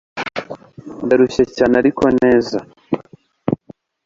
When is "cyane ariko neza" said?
1.55-2.57